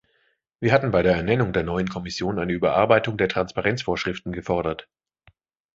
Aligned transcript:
Wir 0.59 0.73
hatten 0.73 0.89
bei 0.89 1.03
der 1.03 1.15
Ernennung 1.15 1.53
der 1.53 1.61
neuen 1.61 1.87
Kommission 1.87 2.39
eine 2.39 2.53
Überarbeitung 2.53 3.19
der 3.19 3.29
Transparenzvorschriften 3.29 4.31
gefordert. 4.31 4.89